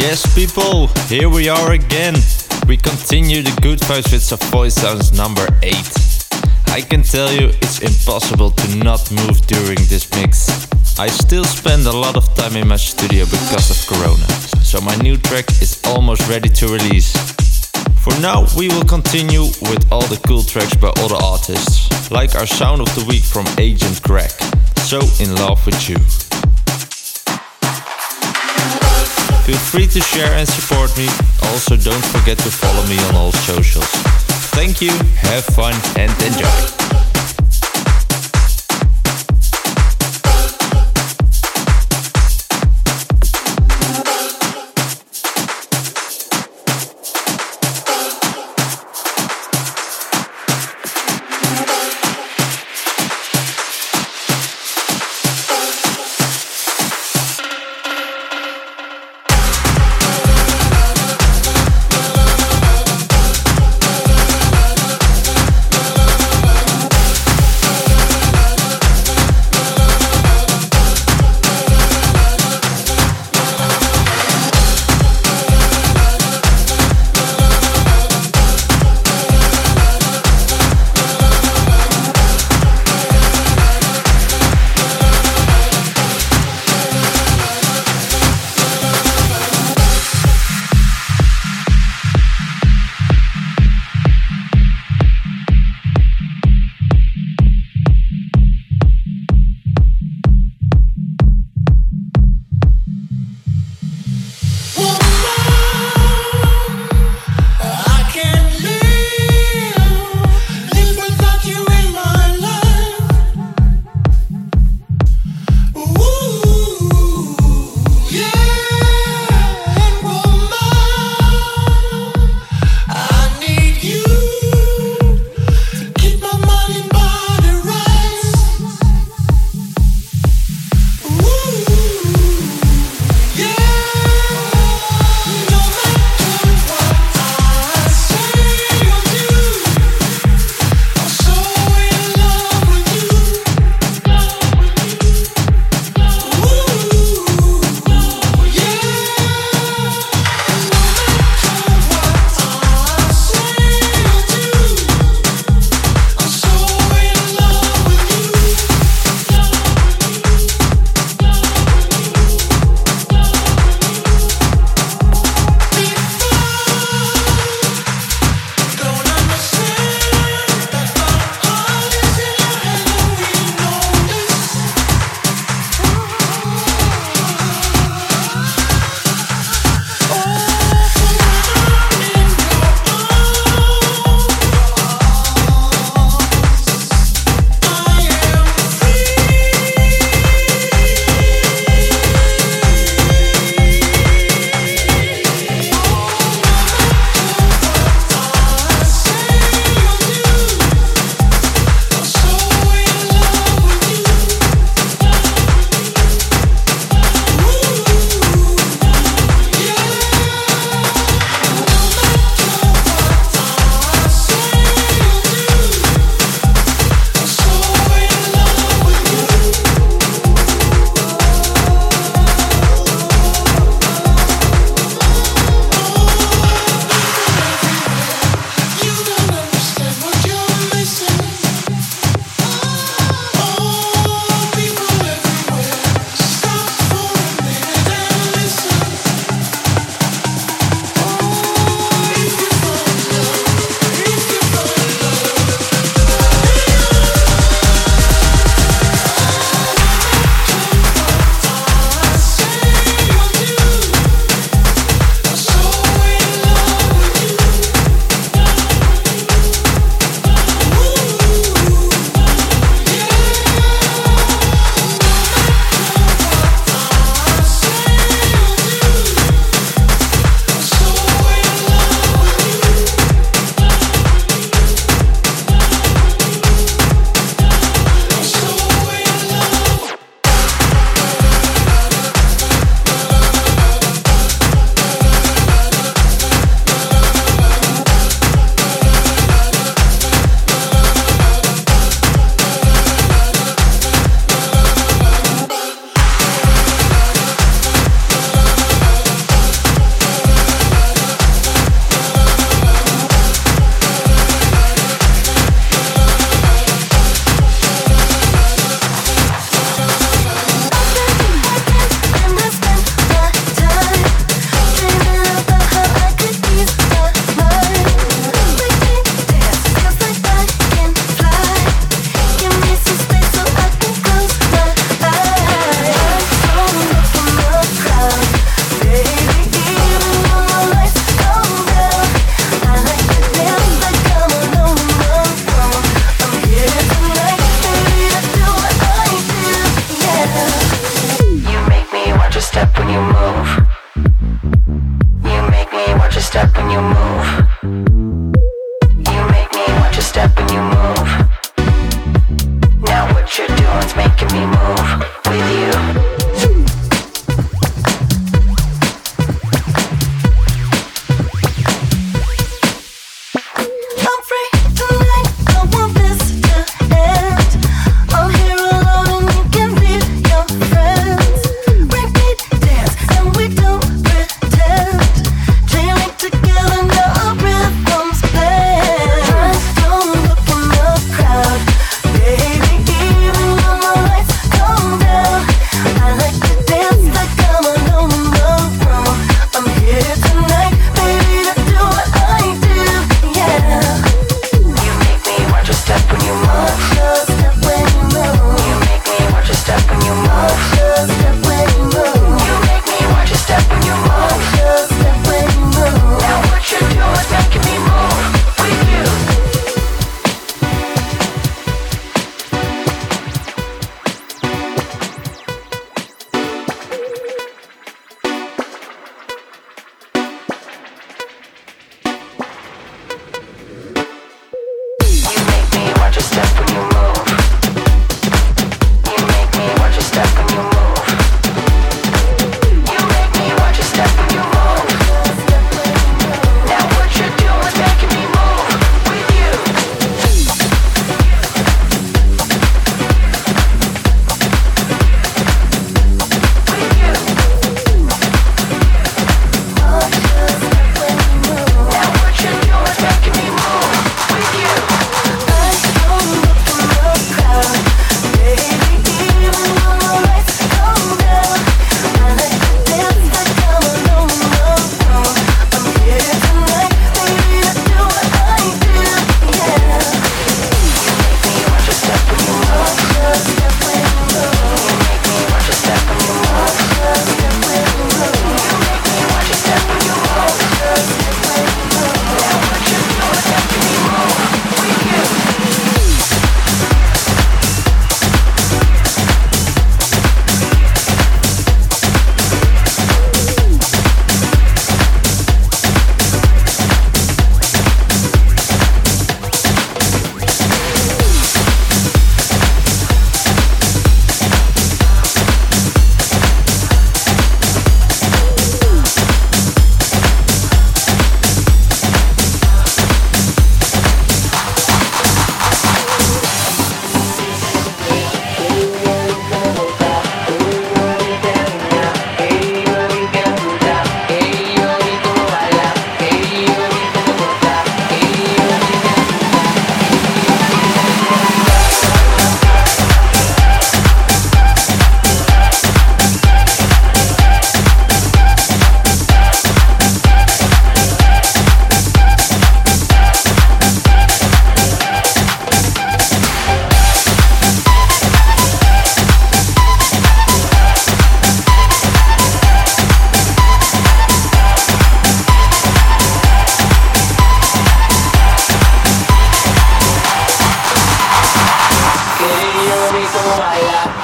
Yes, 0.00 0.34
people, 0.34 0.86
here 1.08 1.28
we 1.28 1.50
are 1.50 1.72
again. 1.72 2.14
We 2.66 2.78
continue 2.78 3.42
the 3.42 3.54
good 3.60 3.80
vibes 3.80 4.10
with 4.10 4.22
Savoy 4.22 4.70
Sounds 4.70 5.12
number 5.12 5.46
8. 5.62 5.76
I 6.68 6.80
can 6.80 7.02
tell 7.02 7.30
you 7.30 7.48
it's 7.60 7.80
impossible 7.80 8.50
to 8.50 8.76
not 8.76 9.12
move 9.12 9.46
during 9.46 9.76
this 9.92 10.10
mix. 10.16 10.48
I 10.98 11.08
still 11.08 11.44
spend 11.44 11.86
a 11.86 11.92
lot 11.92 12.16
of 12.16 12.24
time 12.34 12.56
in 12.56 12.68
my 12.68 12.76
studio 12.76 13.26
because 13.26 13.68
of 13.68 13.76
Corona, 13.86 14.24
so 14.64 14.80
my 14.80 14.96
new 14.96 15.18
track 15.18 15.50
is 15.60 15.78
almost 15.84 16.26
ready 16.30 16.48
to 16.48 16.68
release. 16.68 17.12
For 18.00 18.18
now, 18.20 18.46
we 18.56 18.68
will 18.68 18.84
continue 18.84 19.52
with 19.68 19.84
all 19.92 20.08
the 20.08 20.18
cool 20.26 20.42
tracks 20.42 20.74
by 20.76 20.88
other 20.96 21.20
artists, 21.22 22.10
like 22.10 22.34
our 22.36 22.46
sound 22.46 22.80
of 22.80 22.88
the 22.94 23.04
week 23.04 23.22
from 23.22 23.44
Agent 23.58 24.00
Greg. 24.00 24.30
So 24.80 24.98
in 25.20 25.34
love 25.34 25.60
with 25.66 25.90
you. 25.90 26.29
Feel 29.50 29.58
free 29.58 29.86
to 29.88 30.00
share 30.00 30.32
and 30.34 30.48
support 30.48 30.96
me. 30.96 31.08
Also, 31.50 31.76
don't 31.76 32.04
forget 32.04 32.38
to 32.38 32.50
follow 32.52 32.86
me 32.86 32.96
on 33.08 33.16
all 33.16 33.32
socials. 33.32 33.84
Thank 34.54 34.80
you, 34.80 34.92
have 35.26 35.44
fun, 35.44 35.74
and 35.98 36.12
enjoy. 36.22 37.09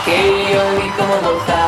que 0.07 0.53
yo 0.53 0.63
ni 0.79 0.89
como 0.91 1.21
mojar. 1.23 1.66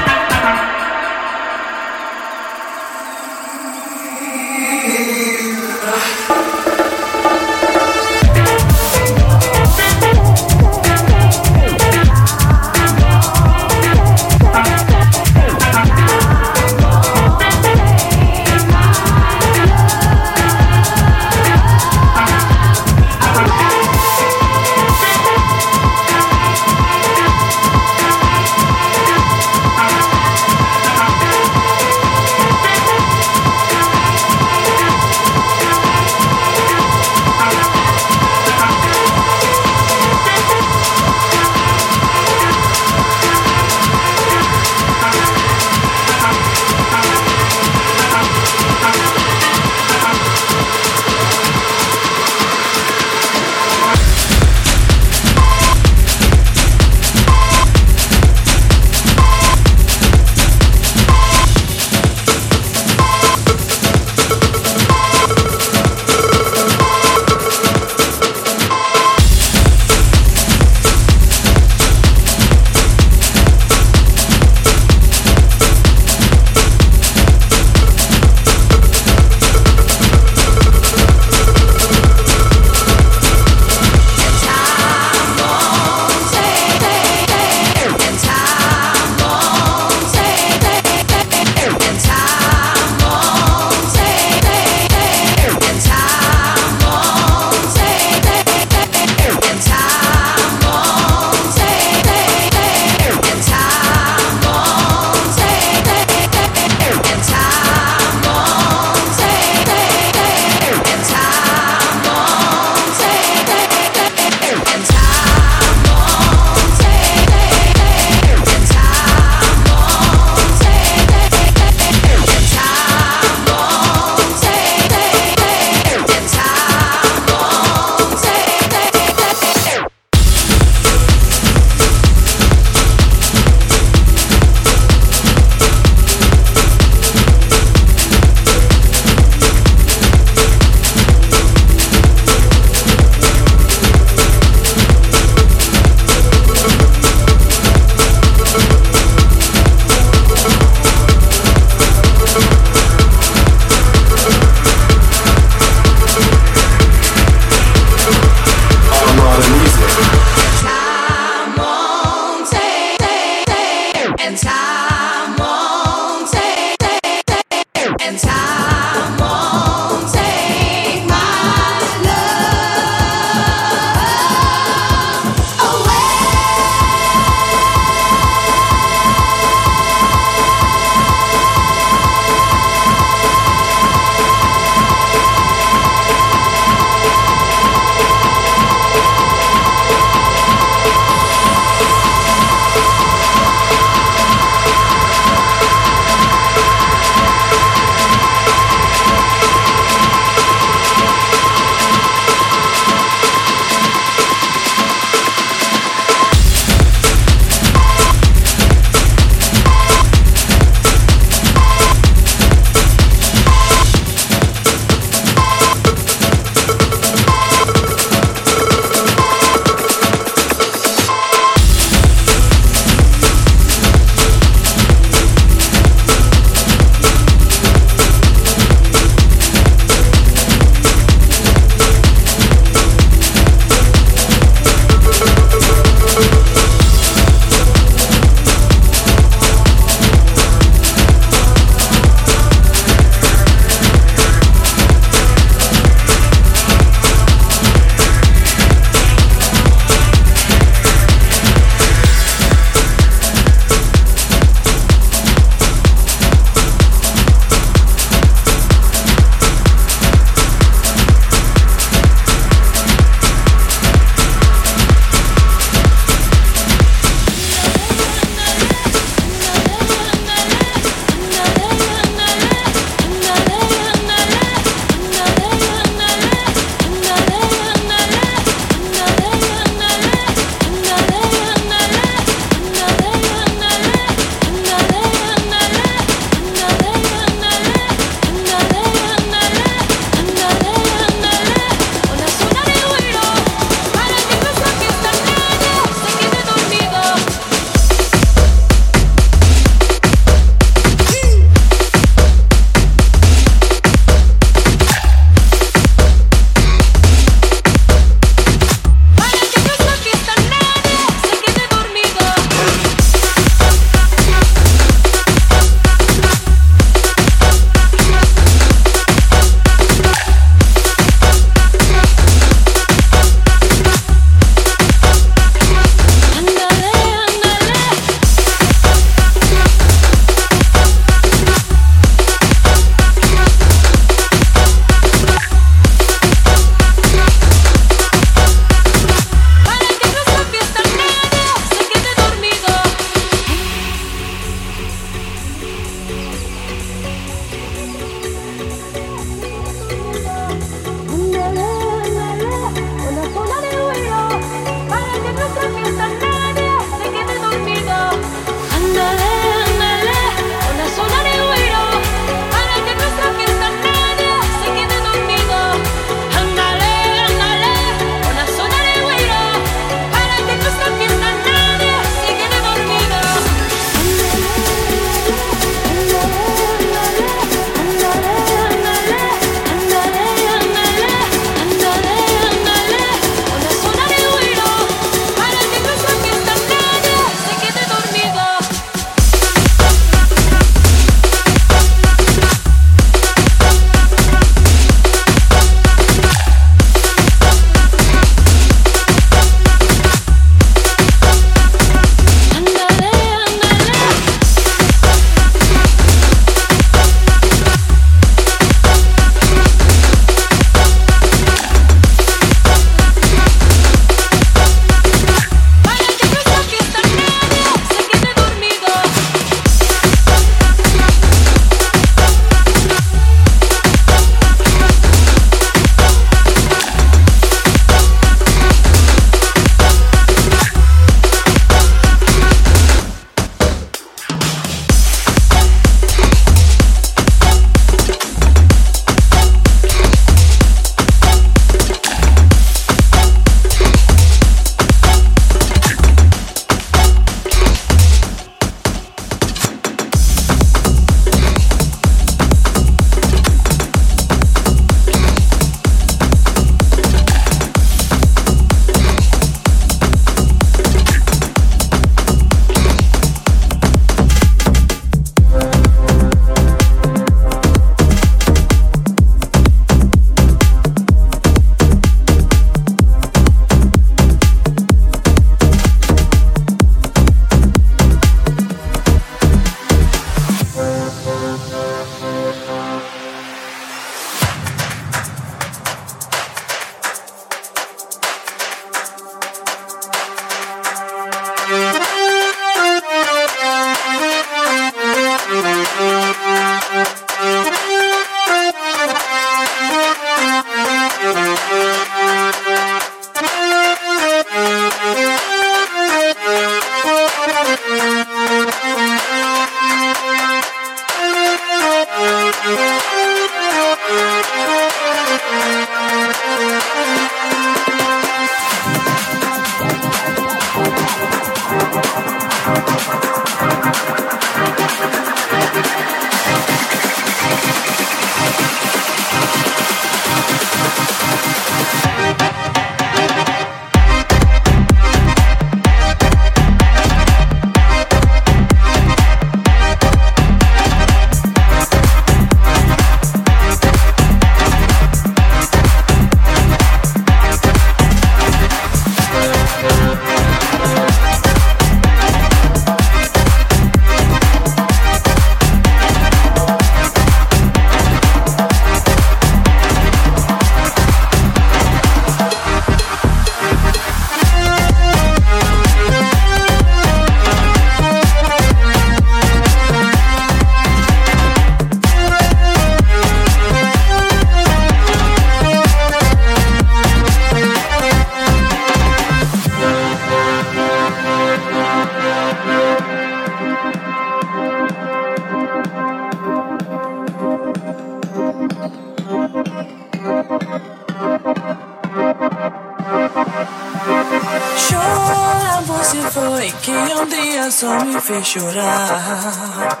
Chorar. 598.50 600.00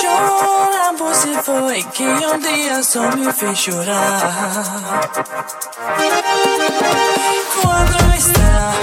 Chorar 0.00 0.94
você 0.96 1.42
foi 1.42 1.82
que 1.82 2.04
um 2.04 2.38
dia 2.38 2.82
só 2.82 3.02
me 3.14 3.30
fez 3.30 3.58
chorar. 3.58 5.10
Quando 7.60 8.14
está 8.16 8.79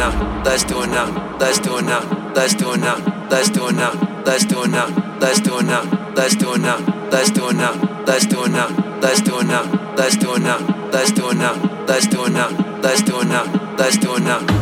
now, 0.00 0.42
let's 0.44 0.64
do 0.64 0.82
it 0.82 0.86
now, 0.86 1.36
let's 1.38 1.58
do 1.58 1.76
it 1.76 1.82
now, 1.82 2.00
let's 2.34 2.54
do 2.54 2.72
it 2.72 2.80
now, 2.80 2.96
let's 3.28 3.50
do 3.50 3.68
it 3.68 3.74
now, 3.74 3.92
let's 4.24 4.44
do 4.46 4.62
it 4.62 4.70
now, 4.70 4.86
let's 5.20 5.40
do 5.40 5.58
it 5.58 5.64
now, 5.66 5.84
let's 6.16 6.34
do 6.34 6.52
it 6.54 6.60
now, 6.60 6.78
let's 7.12 7.30
do 7.30 7.50
it 7.50 7.56
now, 7.56 7.76
let's 8.06 8.24
do 8.24 8.40
it 8.40 8.50
now, 8.50 8.68
let's 9.02 9.20
do 9.20 9.38
it 9.40 9.44
now, 9.44 9.66
let's 9.96 10.16
do 10.16 10.32
it 10.32 10.40
now, 10.40 10.56
let's 10.86 11.10
do 11.12 11.28
it 11.28 11.36
now, 11.36 11.84
let's 11.86 12.06
do 12.06 12.24
it 12.24 12.32
now, 12.32 12.48
let's 12.80 13.02
do 13.02 13.20
it 13.20 13.26
now, 13.26 13.76
let's 13.76 13.96
do 13.98 14.16
it 14.16 14.22
now. 14.22 14.59